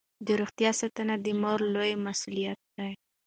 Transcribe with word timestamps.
د 0.25 0.27
روغتیا 0.41 0.71
ساتنه 0.81 1.15
د 1.19 1.27
مور 1.41 1.59
لویه 1.73 1.97
مسوولیت 2.05 2.59
ده. 2.75 2.87